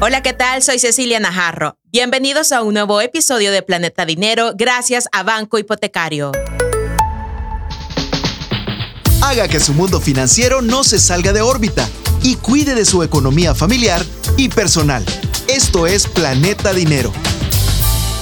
[0.00, 0.62] Hola, ¿qué tal?
[0.62, 1.76] Soy Cecilia Najarro.
[1.90, 6.30] Bienvenidos a un nuevo episodio de Planeta Dinero gracias a Banco Hipotecario.
[9.20, 11.88] Haga que su mundo financiero no se salga de órbita
[12.22, 14.00] y cuide de su economía familiar
[14.36, 15.04] y personal.
[15.48, 17.12] Esto es Planeta Dinero.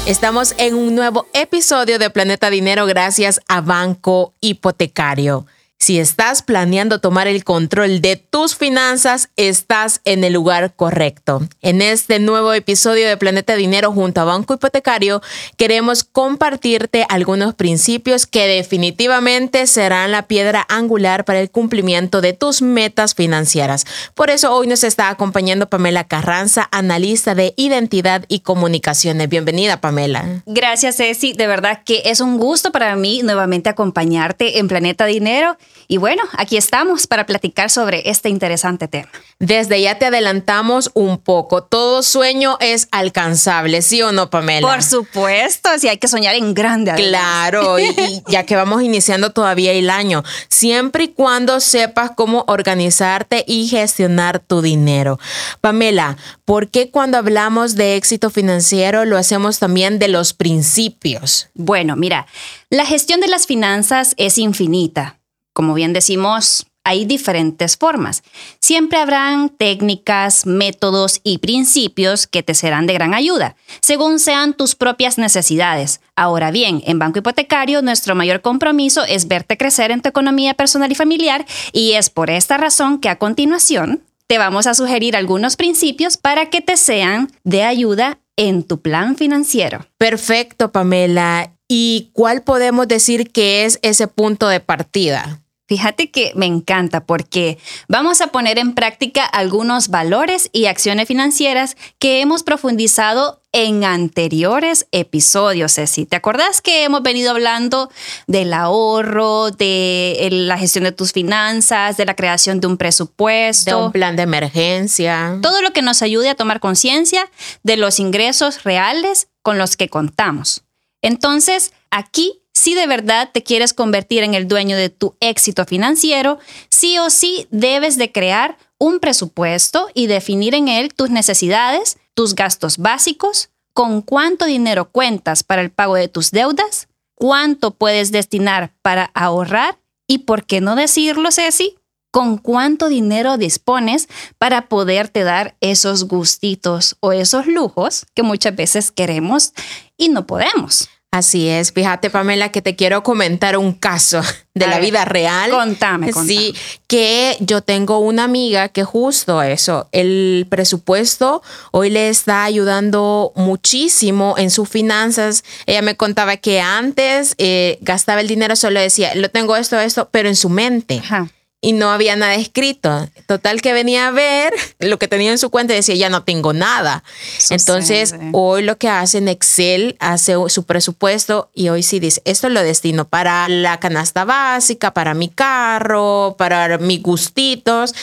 [0.06, 5.44] Estamos en un nuevo episodio de Planeta Dinero gracias a Banco Hipotecario.
[5.78, 11.46] Si estás planeando tomar el control de tus finanzas, estás en el lugar correcto.
[11.60, 15.20] En este nuevo episodio de Planeta Dinero junto a Banco Hipotecario,
[15.58, 22.62] queremos compartirte algunos principios que definitivamente serán la piedra angular para el cumplimiento de tus
[22.62, 23.84] metas financieras.
[24.14, 29.28] Por eso hoy nos está acompañando Pamela Carranza, analista de identidad y comunicaciones.
[29.28, 30.42] Bienvenida, Pamela.
[30.46, 31.34] Gracias, Ceci.
[31.34, 36.22] De verdad que es un gusto para mí nuevamente acompañarte en Planeta Dinero y bueno,
[36.36, 39.08] aquí estamos para platicar sobre este interesante tema.
[39.38, 41.62] Desde ya te adelantamos un poco.
[41.62, 44.66] Todo sueño es alcanzable, ¿sí o no, Pamela?
[44.66, 46.92] Por supuesto, si hay que soñar en grande.
[46.94, 47.94] Claro, y,
[48.28, 54.40] ya que vamos iniciando todavía el año, siempre y cuando sepas cómo organizarte y gestionar
[54.40, 55.20] tu dinero.
[55.60, 61.48] Pamela, ¿por qué cuando hablamos de éxito financiero lo hacemos también de los principios?
[61.54, 62.26] Bueno, mira,
[62.70, 65.16] la gestión de las finanzas es infinita
[65.56, 68.22] como bien decimos, hay diferentes formas.
[68.60, 74.74] Siempre habrán técnicas, métodos y principios que te serán de gran ayuda, según sean tus
[74.74, 76.02] propias necesidades.
[76.14, 80.92] Ahora bien, en Banco Hipotecario nuestro mayor compromiso es verte crecer en tu economía personal
[80.92, 85.56] y familiar y es por esta razón que a continuación te vamos a sugerir algunos
[85.56, 89.86] principios para que te sean de ayuda en tu plan financiero.
[89.96, 91.54] Perfecto, Pamela.
[91.66, 95.40] ¿Y cuál podemos decir que es ese punto de partida?
[95.66, 101.76] Fíjate que me encanta porque vamos a poner en práctica algunos valores y acciones financieras
[101.98, 106.06] que hemos profundizado en anteriores episodios, Ceci.
[106.06, 107.90] ¿Te acordás que hemos venido hablando
[108.28, 113.70] del ahorro, de la gestión de tus finanzas, de la creación de un presupuesto?
[113.76, 115.38] De un plan de emergencia.
[115.42, 117.28] Todo lo que nos ayude a tomar conciencia
[117.64, 120.62] de los ingresos reales con los que contamos.
[121.02, 126.38] Entonces, aquí si de verdad te quieres convertir en el dueño de tu éxito financiero,
[126.70, 132.34] sí o sí debes de crear un presupuesto y definir en él tus necesidades, tus
[132.34, 138.72] gastos básicos, con cuánto dinero cuentas para el pago de tus deudas, cuánto puedes destinar
[138.80, 141.76] para ahorrar y, por qué no decirlo, Ceci,
[142.10, 144.08] con cuánto dinero dispones
[144.38, 149.52] para poderte dar esos gustitos o esos lujos que muchas veces queremos
[149.98, 150.88] y no podemos.
[151.16, 151.72] Así es.
[151.72, 154.20] Fíjate, Pamela, que te quiero comentar un caso
[154.52, 155.50] de la vida real.
[155.50, 156.28] Contame, contame.
[156.28, 156.54] Sí,
[156.86, 164.34] que yo tengo una amiga que justo eso, el presupuesto hoy le está ayudando muchísimo
[164.36, 165.42] en sus finanzas.
[165.64, 170.10] Ella me contaba que antes eh, gastaba el dinero, solo decía, lo tengo esto, esto,
[170.10, 171.00] pero en su mente.
[171.02, 171.28] Ajá
[171.60, 173.08] y no había nada escrito.
[173.26, 176.22] Total que venía a ver lo que tenía en su cuenta y decía, ya no
[176.22, 177.02] tengo nada.
[177.50, 182.48] Entonces, hoy lo que hace en Excel, hace su presupuesto y hoy sí dice, esto
[182.48, 187.94] lo destino para la canasta básica, para mi carro, para mis gustitos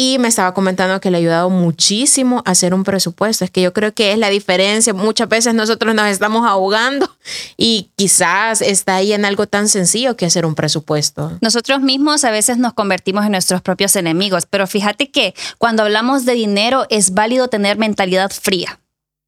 [0.00, 3.44] y me estaba comentando que le ha ayudado muchísimo a hacer un presupuesto.
[3.44, 4.94] Es que yo creo que es la diferencia.
[4.94, 7.10] Muchas veces nosotros nos estamos ahogando
[7.56, 11.36] y quizás está ahí en algo tan sencillo que hacer un presupuesto.
[11.40, 16.24] Nosotros mismos a veces nos convertimos en nuestros propios enemigos, pero fíjate que cuando hablamos
[16.24, 18.78] de dinero es válido tener mentalidad fría.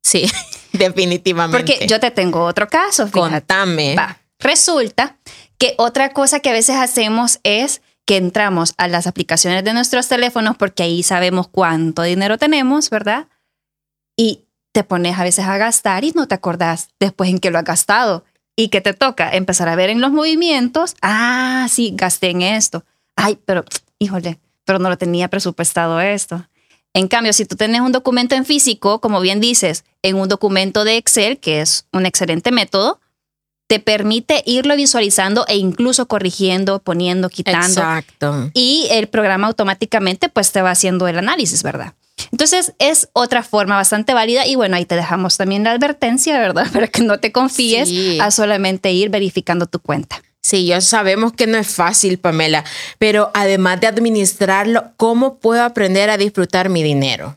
[0.05, 0.31] Sí,
[0.73, 1.59] definitivamente.
[1.59, 3.09] Porque yo te tengo otro caso.
[3.09, 3.41] Fíjate.
[3.41, 3.97] Contame.
[4.39, 5.17] Resulta
[5.59, 10.09] que otra cosa que a veces hacemos es que entramos a las aplicaciones de nuestros
[10.09, 13.29] teléfonos porque ahí sabemos cuánto dinero tenemos, ¿verdad?
[14.17, 17.59] Y te pones a veces a gastar y no te acordás después en que lo
[17.59, 18.25] has gastado.
[18.57, 22.85] Y que te toca empezar a ver en los movimientos, ah, sí, gasté en esto.
[23.15, 23.65] Ay, pero,
[24.01, 26.45] híjole, pero no lo tenía presupuestado esto.
[26.93, 30.83] En cambio, si tú tienes un documento en físico, como bien dices, en un documento
[30.83, 33.01] de Excel, que es un excelente método,
[33.71, 37.69] te permite irlo visualizando e incluso corrigiendo, poniendo, quitando.
[37.69, 38.51] Exacto.
[38.53, 41.95] Y el programa automáticamente pues te va haciendo el análisis, ¿verdad?
[42.33, 46.67] Entonces es otra forma bastante válida y bueno, ahí te dejamos también la advertencia, ¿verdad?
[46.73, 47.89] Para que no te confíes
[48.21, 50.21] a solamente ir verificando tu cuenta.
[50.41, 52.65] Sí, ya sabemos que no es fácil, Pamela,
[52.99, 57.37] pero además de administrarlo, ¿cómo puedo aprender a disfrutar mi dinero?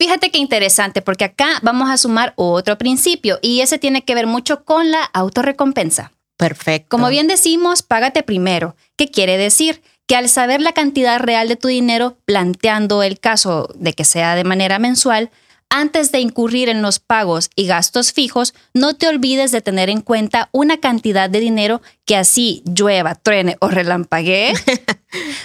[0.00, 4.26] Fíjate qué interesante, porque acá vamos a sumar otro principio y ese tiene que ver
[4.26, 6.10] mucho con la autorrecompensa.
[6.38, 6.88] Perfecto.
[6.88, 8.76] Como bien decimos, págate primero.
[8.96, 9.82] ¿Qué quiere decir?
[10.06, 14.36] Que al saber la cantidad real de tu dinero, planteando el caso de que sea
[14.36, 15.30] de manera mensual,
[15.72, 20.00] Antes de incurrir en los pagos y gastos fijos, no te olvides de tener en
[20.00, 24.52] cuenta una cantidad de dinero que así llueva, truene o relampaguee,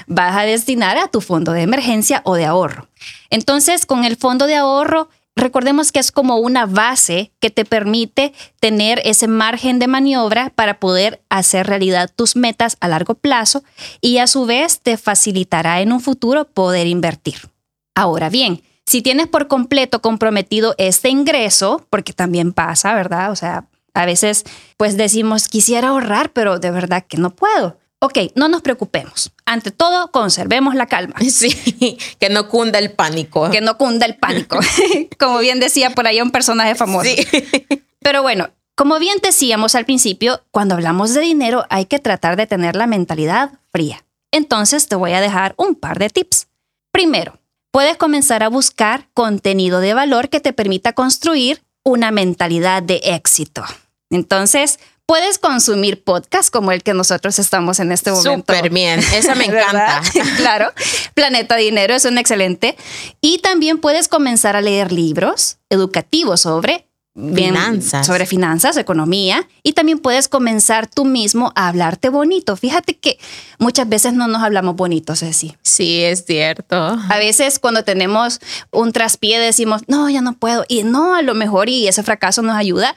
[0.08, 2.88] vas a destinar a tu fondo de emergencia o de ahorro.
[3.30, 8.34] Entonces, con el fondo de ahorro, recordemos que es como una base que te permite
[8.60, 13.64] tener ese margen de maniobra para poder hacer realidad tus metas a largo plazo
[14.02, 17.50] y a su vez te facilitará en un futuro poder invertir.
[17.96, 23.32] Ahora bien, si tienes por completo comprometido este ingreso, porque también pasa, ¿verdad?
[23.32, 24.44] O sea, a veces
[24.78, 27.78] pues decimos, quisiera ahorrar, pero de verdad que no puedo.
[28.06, 29.32] Ok, no nos preocupemos.
[29.46, 31.16] Ante todo, conservemos la calma.
[31.32, 33.50] Sí, que no cunda el pánico.
[33.50, 34.60] Que no cunda el pánico.
[35.20, 37.10] Como bien decía por ahí un personaje famoso.
[37.10, 37.26] Sí.
[38.00, 42.46] Pero bueno, como bien decíamos al principio, cuando hablamos de dinero hay que tratar de
[42.46, 44.06] tener la mentalidad fría.
[44.32, 46.48] Entonces te voy a dejar un par de tips.
[46.92, 47.40] Primero,
[47.72, 53.64] puedes comenzar a buscar contenido de valor que te permita construir una mentalidad de éxito.
[54.12, 58.54] Entonces, puedes consumir podcasts como el que nosotros estamos en este momento.
[58.54, 60.02] Súper bien, esa me encanta.
[60.38, 60.72] claro,
[61.14, 62.76] Planeta Dinero es un excelente.
[63.22, 68.06] Y también puedes comenzar a leer libros educativos sobre finanzas.
[68.06, 72.58] sobre finanzas, economía, y también puedes comenzar tú mismo a hablarte bonito.
[72.58, 73.18] Fíjate que
[73.58, 75.56] muchas veces no nos hablamos bonitos, Ceci.
[75.62, 76.76] Sí, es cierto.
[76.76, 78.40] A veces cuando tenemos
[78.72, 82.42] un traspié decimos, no, ya no puedo, y no, a lo mejor, y ese fracaso
[82.42, 82.96] nos ayuda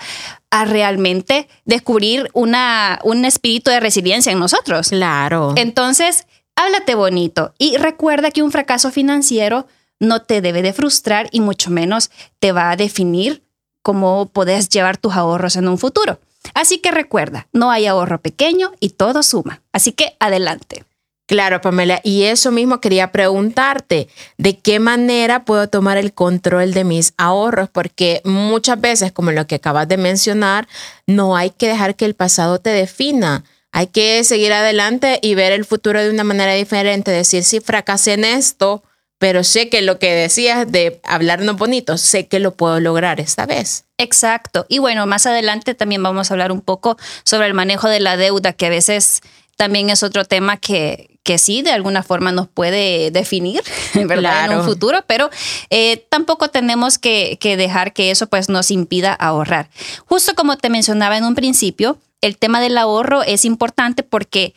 [0.50, 4.88] a realmente descubrir una, un espíritu de resiliencia en nosotros.
[4.88, 5.55] Claro.
[5.56, 6.26] Entonces,
[6.56, 9.67] háblate bonito y recuerda que un fracaso financiero
[10.00, 13.43] no te debe de frustrar y mucho menos te va a definir
[13.88, 16.20] cómo podés llevar tus ahorros en un futuro.
[16.52, 19.62] Así que recuerda, no hay ahorro pequeño y todo suma.
[19.73, 20.85] Así que adelante.
[21.26, 26.85] Claro, Pamela, y eso mismo quería preguntarte, ¿de qué manera puedo tomar el control de
[26.85, 27.70] mis ahorros?
[27.70, 30.69] Porque muchas veces, como lo que acabas de mencionar,
[31.06, 33.43] no hay que dejar que el pasado te defina.
[33.73, 38.12] Hay que seguir adelante y ver el futuro de una manera diferente, decir, si fracasé
[38.12, 38.82] en esto,
[39.19, 43.47] pero sé que lo que decías de hablarnos bonito, sé que lo puedo lograr esta
[43.47, 43.85] vez.
[43.99, 44.65] Exacto.
[44.69, 48.17] Y bueno, más adelante también vamos a hablar un poco sobre el manejo de la
[48.17, 49.20] deuda, que a veces
[49.56, 53.61] también es otro tema que, que sí, de alguna forma nos puede definir,
[53.94, 54.53] ¿verdad?
[54.53, 55.31] En un futuro, pero
[55.69, 59.69] eh, tampoco tenemos que, que dejar que eso pues nos impida ahorrar.
[60.06, 64.55] Justo como te mencionaba en un principio, el tema del ahorro es importante porque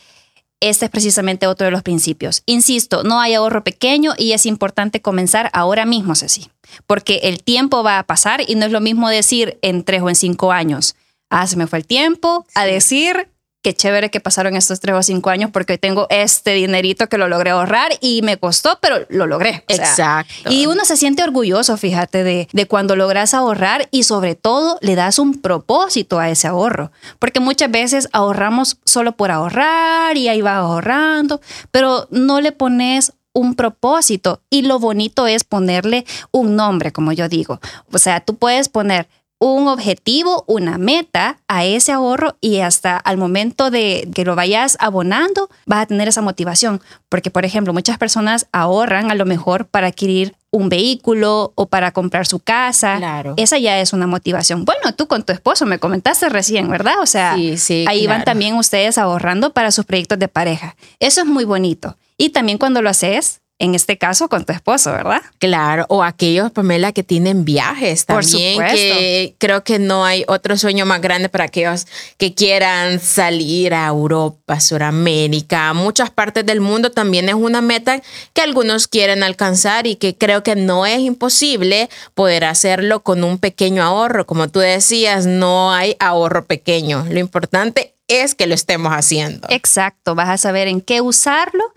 [0.62, 2.44] este es precisamente otro de los principios.
[2.46, 6.50] Insisto, no hay ahorro pequeño y es importante comenzar ahora mismo, Ceci,
[6.88, 10.10] porque el tiempo va a pasar y no es lo mismo decir en tres o
[10.10, 10.96] en cinco años,
[11.30, 13.28] ah, se me fue el tiempo, a decir,
[13.62, 17.18] qué chévere que pasaron estos tres o cinco años porque hoy tengo este dinerito que
[17.18, 19.64] lo logré ahorrar y me costó, pero lo logré.
[19.68, 20.52] Exacto.
[20.52, 24.96] Y uno se siente orgulloso, fíjate, de, de cuando logras ahorrar y sobre todo le
[24.96, 26.92] das un propósito a ese ahorro.
[27.20, 31.42] Porque muchas veces ahorramos solo por ahorrar y ahí va ahorrando,
[31.72, 37.30] pero no le pones un propósito y lo bonito es ponerle un nombre, como yo
[37.30, 37.60] digo.
[37.92, 39.08] O sea, tú puedes poner
[39.42, 44.78] un objetivo, una meta a ese ahorro y hasta al momento de que lo vayas
[44.80, 46.80] abonando, vas a tener esa motivación.
[47.10, 51.92] Porque, por ejemplo, muchas personas ahorran a lo mejor para adquirir un vehículo o para
[51.92, 52.98] comprar su casa.
[52.98, 53.34] Claro.
[53.38, 54.64] Esa ya es una motivación.
[54.64, 57.00] Bueno, tú con tu esposo me comentaste recién, ¿verdad?
[57.02, 60.76] O sea, ahí van también ustedes ahorrando para sus proyectos de pareja.
[61.00, 61.98] Eso es muy bonito.
[62.16, 65.22] Y también cuando lo haces, en este caso con tu esposo, ¿verdad?
[65.38, 70.58] Claro, o aquellos, Pamela, que tienen viajes también, Por que creo que no hay otro
[70.58, 71.86] sueño más grande para aquellos
[72.18, 78.02] que quieran salir a Europa, Sudamérica, muchas partes del mundo también es una meta
[78.34, 83.38] que algunos quieren alcanzar y que creo que no es imposible poder hacerlo con un
[83.38, 84.26] pequeño ahorro.
[84.26, 87.06] Como tú decías, no hay ahorro pequeño.
[87.12, 89.48] Lo importante es que lo estemos haciendo.
[89.52, 91.76] Exacto, vas a saber en qué usarlo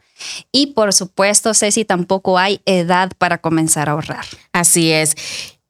[0.53, 4.25] y por supuesto, Ceci, tampoco hay edad para comenzar a ahorrar.
[4.53, 5.17] Así es.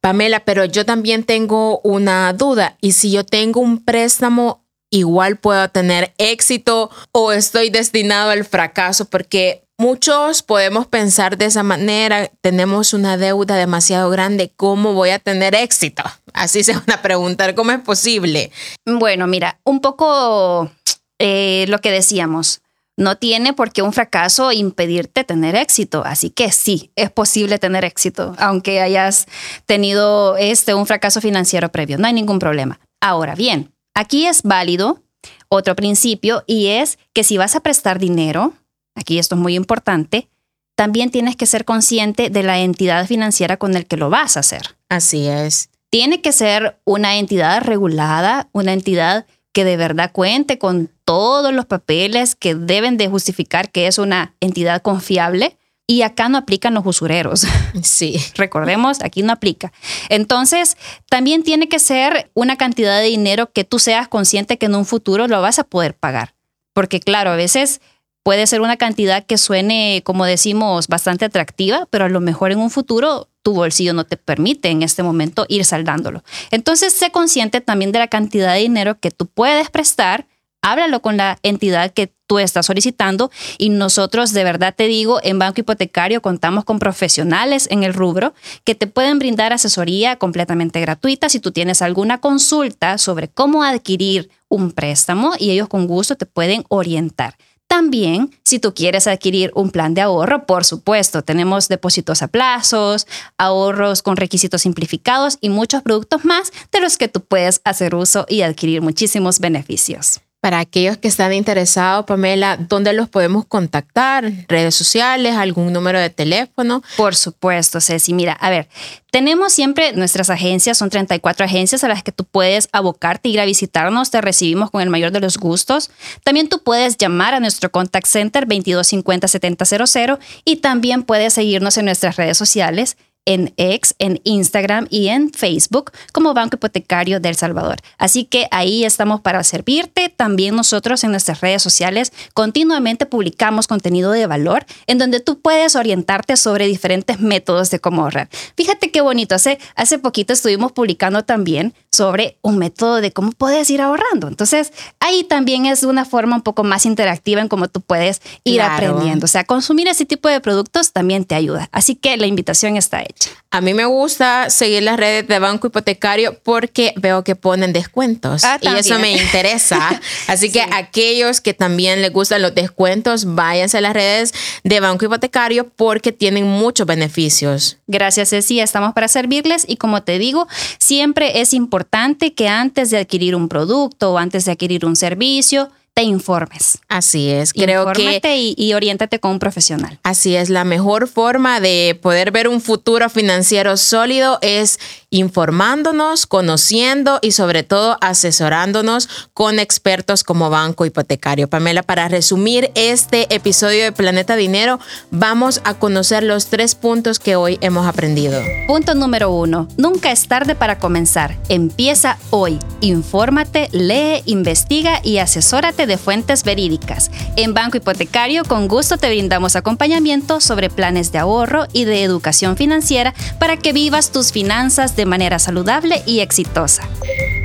[0.01, 2.77] Pamela, pero yo también tengo una duda.
[2.81, 9.07] ¿Y si yo tengo un préstamo, igual puedo tener éxito o estoy destinado al fracaso?
[9.07, 15.19] Porque muchos podemos pensar de esa manera, tenemos una deuda demasiado grande, ¿cómo voy a
[15.19, 16.03] tener éxito?
[16.35, 18.51] Así se van a preguntar, ¿cómo es posible?
[18.85, 20.71] Bueno, mira, un poco
[21.19, 22.61] eh, lo que decíamos,
[22.97, 26.03] no tiene por qué un fracaso impedirte tener éxito.
[26.05, 29.27] Así que sí, es posible tener éxito, aunque hayas
[29.67, 31.99] tenido este, un fracaso financiero previo.
[31.99, 32.81] No hay ningún problema.
[33.01, 35.03] Ahora bien, aquí es válido
[35.49, 38.53] otro principio y es que si vas a prestar dinero,
[38.95, 40.29] aquí esto es muy importante,
[40.77, 44.41] también tienes que ser consciente de la entidad financiera con el que lo vas a
[44.41, 44.77] hacer.
[44.89, 45.71] Así es.
[45.91, 51.65] Tiene que ser una entidad regulada, una entidad que de verdad cuente con todos los
[51.65, 55.57] papeles que deben de justificar que es una entidad confiable.
[55.87, 57.47] Y acá no aplican los usureros.
[57.83, 58.19] Sí.
[58.37, 59.73] Recordemos, aquí no aplica.
[60.09, 60.79] Entonces,
[61.11, 64.87] también tiene que ser una cantidad de dinero que tú seas consciente que en un
[64.87, 66.35] futuro lo vas a poder pagar.
[66.73, 67.81] Porque claro, a veces
[68.23, 72.59] puede ser una cantidad que suene, como decimos, bastante atractiva, pero a lo mejor en
[72.59, 76.25] un futuro tu bolsillo no te permite en este momento ir saldándolo.
[76.51, 80.27] Entonces, sé consciente también de la cantidad de dinero que tú puedes prestar,
[80.63, 85.39] háblalo con la entidad que tú estás solicitando y nosotros de verdad te digo, en
[85.39, 88.33] Banco Hipotecario contamos con profesionales en el rubro
[88.65, 94.31] que te pueden brindar asesoría completamente gratuita si tú tienes alguna consulta sobre cómo adquirir
[94.49, 97.37] un préstamo y ellos con gusto te pueden orientar.
[97.68, 103.06] También, si tú quieres adquirir un plan de ahorro, por supuesto, tenemos depósitos a plazos,
[103.38, 108.26] ahorros con requisitos simplificados y muchos productos más de los que tú puedes hacer uso
[108.28, 110.21] y adquirir muchísimos beneficios.
[110.45, 114.31] Para aquellos que están interesados, Pamela, ¿dónde los podemos contactar?
[114.47, 115.37] ¿Redes sociales?
[115.37, 116.83] ¿Algún número de teléfono?
[116.99, 118.13] Por supuesto, Ceci.
[118.13, 118.69] Mira, a ver,
[119.11, 123.47] tenemos siempre nuestras agencias, son 34 agencias a las que tú puedes abocarte, ir a
[123.47, 125.91] visitarnos, te recibimos con el mayor de los gustos.
[126.25, 132.17] También tú puedes llamar a nuestro contact center 2250-7000 y también puedes seguirnos en nuestras
[132.17, 137.76] redes sociales en X, en Instagram y en Facebook como Banco Hipotecario del Salvador.
[137.99, 140.09] Así que ahí estamos para servirte.
[140.09, 145.76] También nosotros en nuestras redes sociales continuamente publicamos contenido de valor en donde tú puedes
[145.76, 148.28] orientarte sobre diferentes métodos de cómo ahorrar.
[148.57, 149.35] Fíjate qué bonito.
[149.35, 154.28] Hace, hace poquito estuvimos publicando también sobre un método de cómo puedes ir ahorrando.
[154.28, 158.61] Entonces, ahí también es una forma un poco más interactiva en cómo tú puedes ir
[158.61, 159.25] aprendiendo.
[159.25, 161.69] O sea, consumir ese tipo de productos también te ayuda.
[161.73, 163.13] Así que la invitación está hecha.
[163.50, 168.42] A mí me gusta seguir las redes de Banco Hipotecario porque veo que ponen descuentos
[168.42, 170.00] Ah, y eso me interesa.
[170.26, 170.71] Así que Sí.
[170.73, 176.11] aquellos que también les gustan los descuentos, váyanse a las redes de Banco Hipotecario porque
[176.11, 177.78] tienen muchos beneficios.
[177.87, 178.59] Gracias, Ceci.
[178.59, 183.49] Estamos para servirles y como te digo, siempre es importante que antes de adquirir un
[183.49, 186.79] producto o antes de adquirir un servicio, te informes.
[186.89, 187.53] Así es.
[187.53, 190.01] Creo que Infórmate y, y oriéntate con un profesional.
[190.03, 197.21] Así es, la mejor forma de poder ver un futuro financiero sólido es informándonos, conociendo
[197.23, 201.49] y sobre todo asesorándonos con expertos como Banco Hipotecario.
[201.49, 204.81] Pamela, para resumir este episodio de Planeta Dinero,
[205.13, 208.43] vamos a conocer los tres puntos que hoy hemos aprendido.
[208.67, 209.69] Punto número uno.
[209.77, 211.39] Nunca es tarde para comenzar.
[211.49, 212.59] Empieza hoy.
[212.81, 217.11] Infórmate, lee, investiga y asesórate de fuentes verídicas.
[217.37, 222.57] En Banco Hipotecario, con gusto te brindamos acompañamiento sobre planes de ahorro y de educación
[222.57, 226.83] financiera para que vivas tus finanzas de manera saludable y exitosa.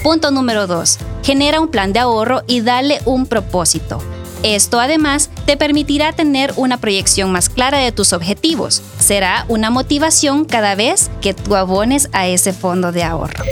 [0.03, 0.98] Punto número 2.
[1.24, 4.01] Genera un plan de ahorro y dale un propósito.
[4.43, 8.81] Esto además te permitirá tener una proyección más clara de tus objetivos.
[8.98, 13.43] Será una motivación cada vez que tú abones a ese fondo de ahorro.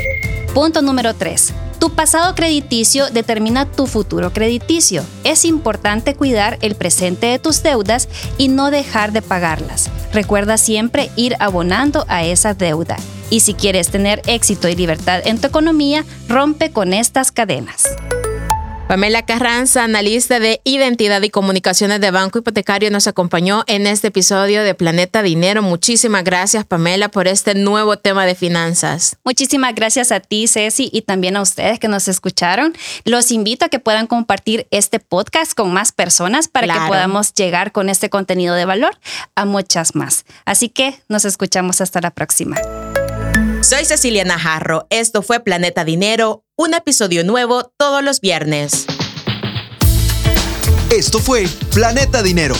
[0.53, 1.53] Punto número 3.
[1.79, 5.03] Tu pasado crediticio determina tu futuro crediticio.
[5.23, 9.89] Es importante cuidar el presente de tus deudas y no dejar de pagarlas.
[10.11, 12.97] Recuerda siempre ir abonando a esa deuda.
[13.29, 17.83] Y si quieres tener éxito y libertad en tu economía, rompe con estas cadenas.
[18.87, 24.63] Pamela Carranza, analista de identidad y comunicaciones de Banco Hipotecario, nos acompañó en este episodio
[24.63, 25.61] de Planeta Dinero.
[25.61, 29.17] Muchísimas gracias, Pamela, por este nuevo tema de finanzas.
[29.25, 32.73] Muchísimas gracias a ti, Ceci, y también a ustedes que nos escucharon.
[33.03, 36.83] Los invito a que puedan compartir este podcast con más personas para Claro.
[36.83, 38.97] que podamos llegar con este contenido de valor
[39.35, 40.23] a muchas más.
[40.45, 42.55] Así que nos escuchamos hasta la próxima.
[43.69, 44.87] Soy Cecilia Najarro.
[44.89, 48.85] Esto fue Planeta Dinero, un episodio nuevo todos los viernes.
[50.89, 52.55] Esto fue Planeta Dinero,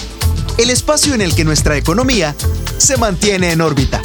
[0.57, 2.35] el espacio en el que nuestra economía
[2.77, 4.01] se mantiene en órbita.